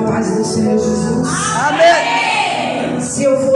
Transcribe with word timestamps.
a 0.00 0.10
paz 0.10 0.36
do 0.36 0.44
Senhor 0.44 0.78
Jesus. 0.78 1.28
Amém. 1.68 3.00
Se 3.00 3.24
eu 3.24 3.36
fosse 3.38 3.49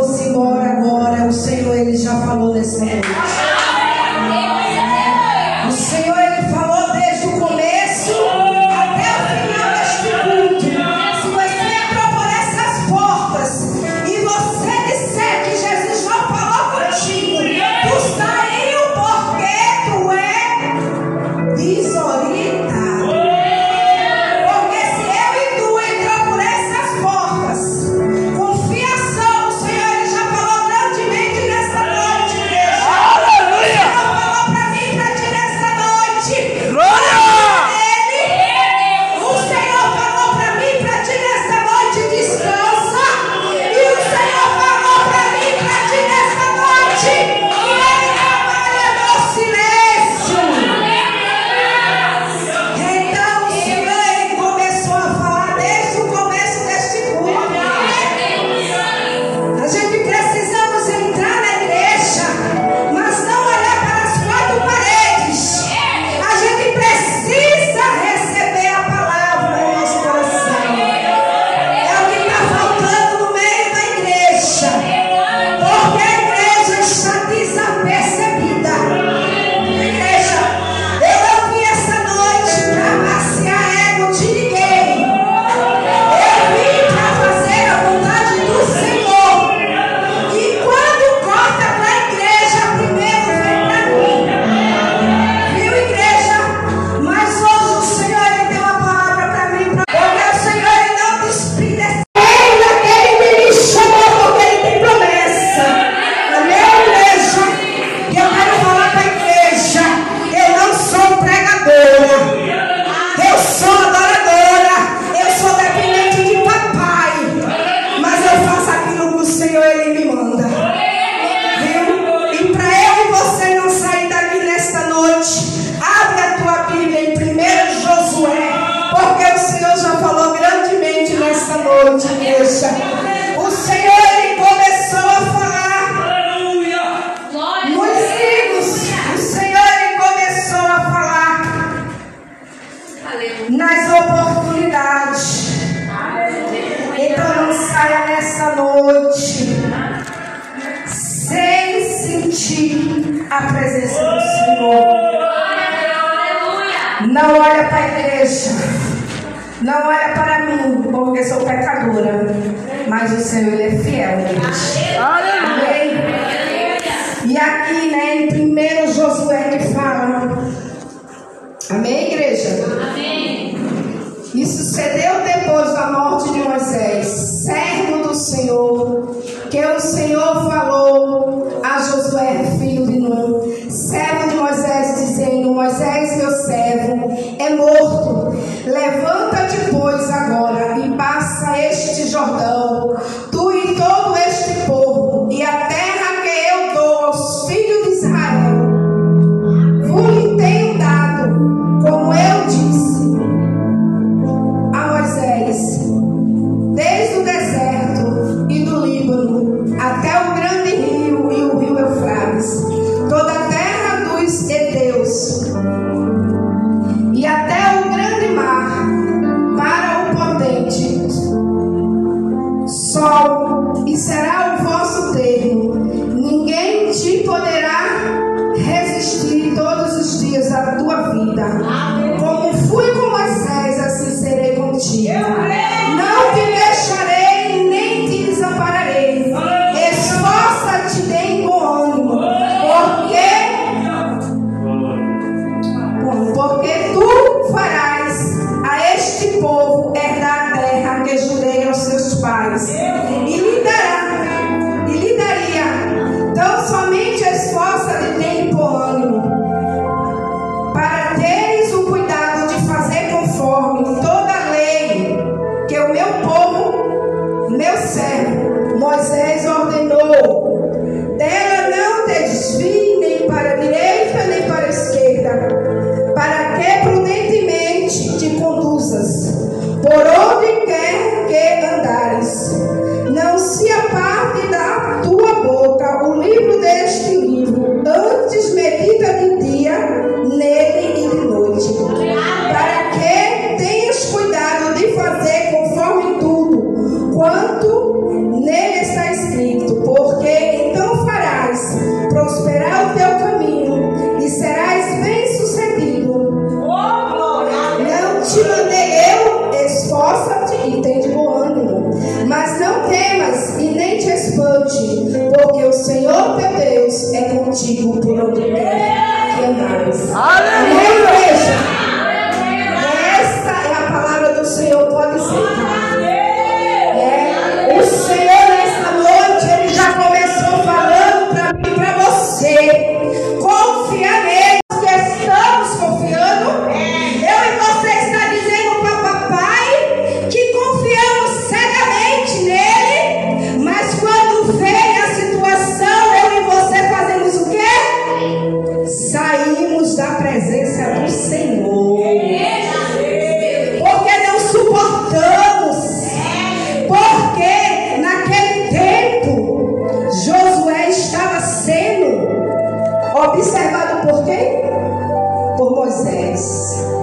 Moisés. 366.45 366.94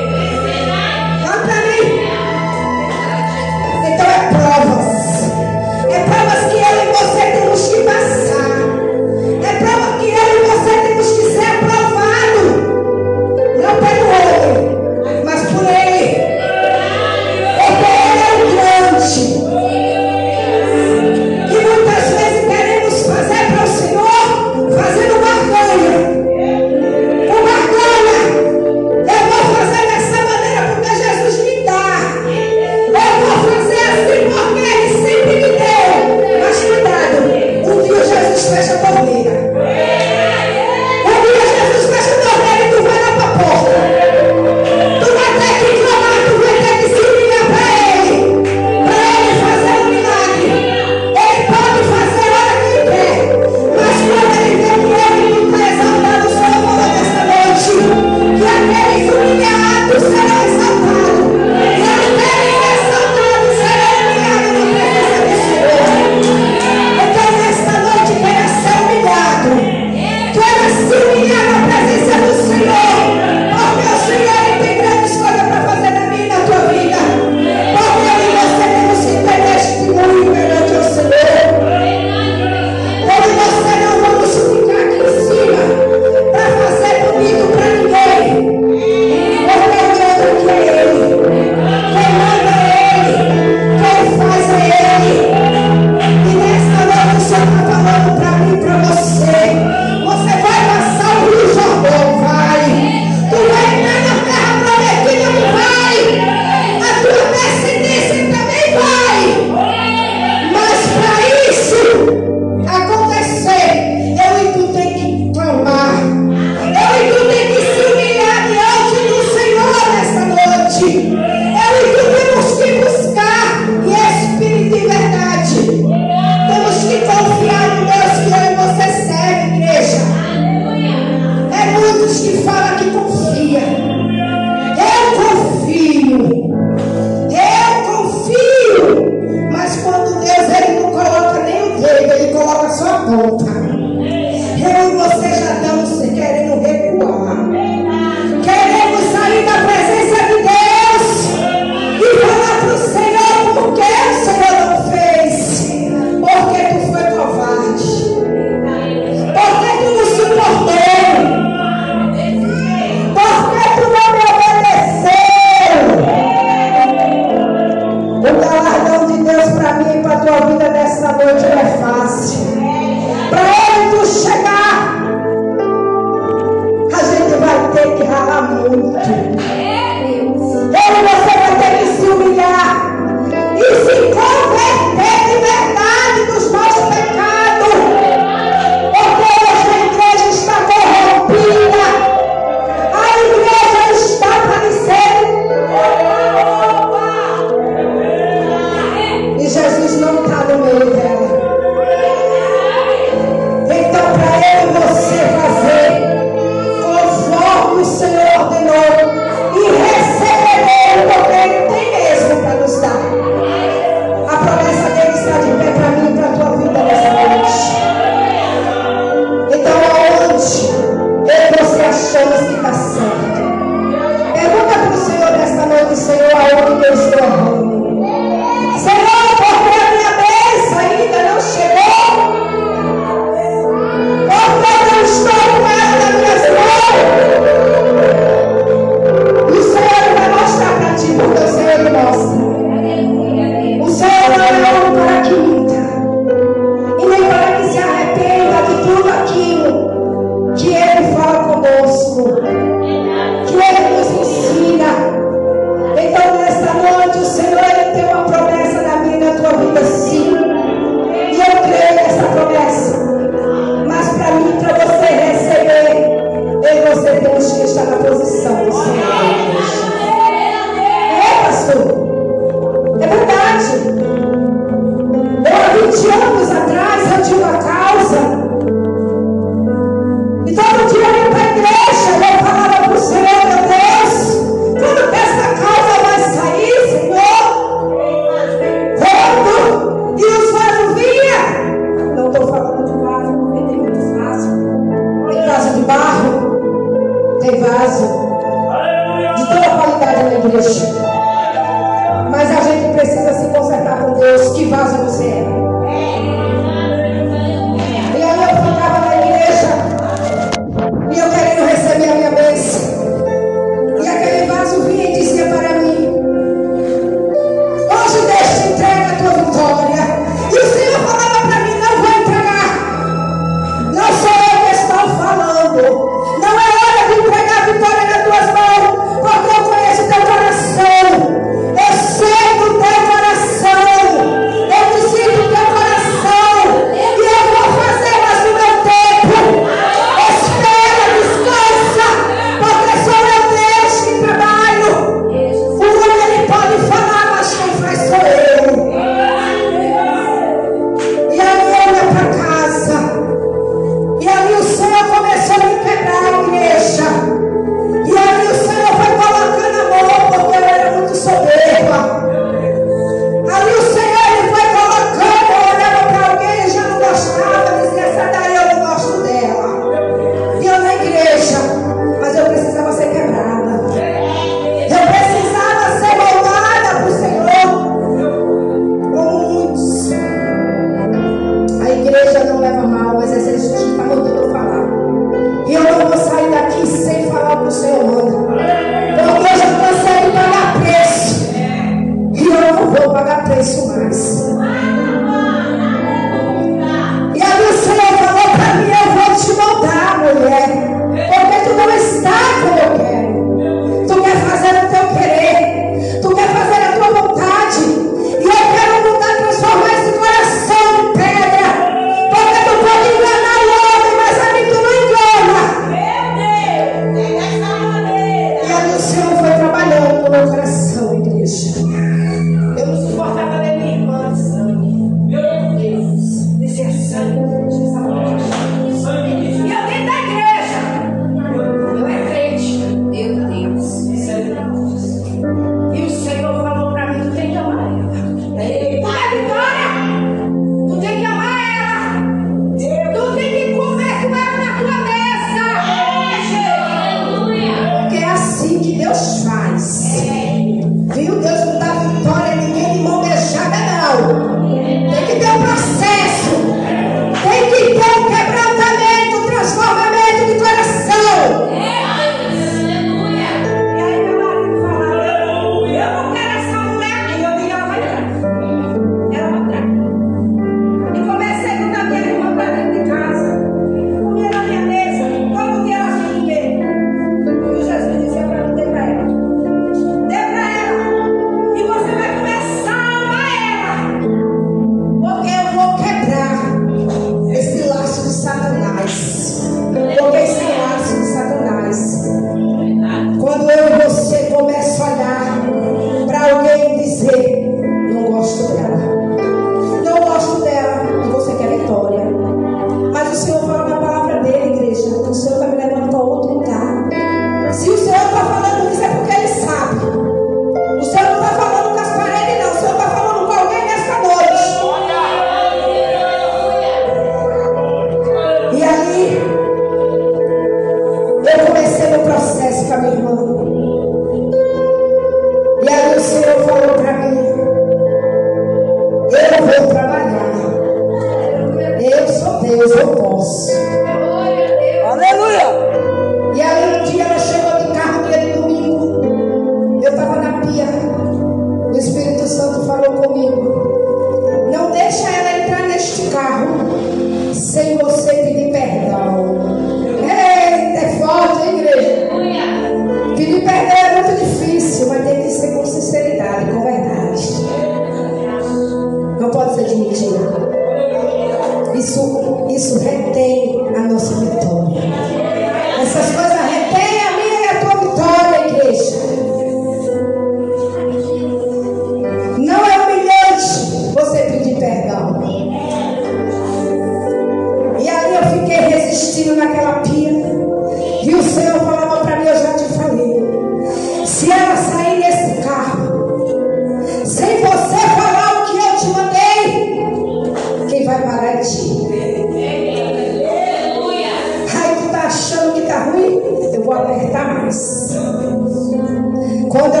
enquanto 599.73 600.00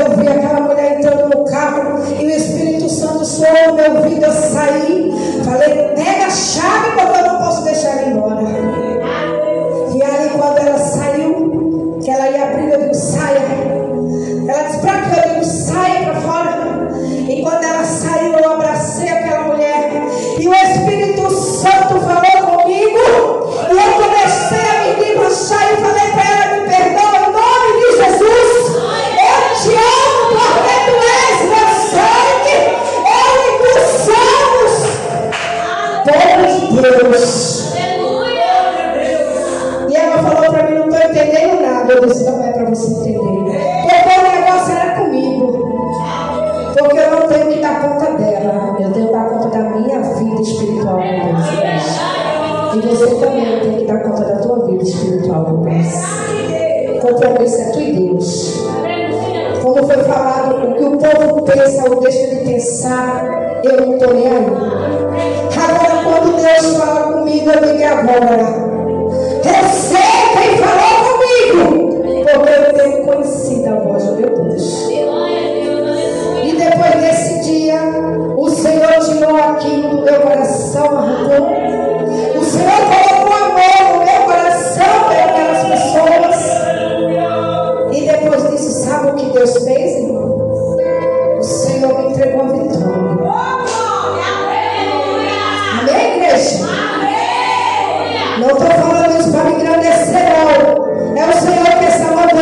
deixo 62.01 62.19
ele 62.19 62.53
pensar, 62.53 63.61
eu 63.63 63.85
não 63.85 63.93
estou 63.93 64.13
nem 64.13 64.27
aí. 64.27 64.45
Agora, 65.63 66.03
quando 66.03 66.35
Deus 66.35 66.75
fala 66.77 67.13
comigo, 67.13 67.49
eu 67.49 67.61
digo 67.61 67.81
é 67.81 67.87
agora. 67.87 68.71
Receba 69.43 70.41
e 70.45 70.57
falou 70.57 70.95
comigo, 71.11 72.03
porque 72.23 72.49
eu 72.49 72.73
tenho 72.73 73.05
conhecido 73.05 73.69
a 73.69 73.75
voz 73.79 74.03
do 74.03 74.15
meu 74.15 74.29
Deus. 74.29 74.89
E 76.43 76.55
depois 76.57 76.95
desse 77.01 77.39
dia, 77.41 77.81
o 78.37 78.49
Senhor 78.49 78.99
tirou 78.99 79.35
aquilo 79.37 79.89
do 79.89 80.01
meu 80.03 80.21
coração, 80.21 80.97
arrancou 80.97 81.80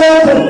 Lord. 0.09 0.48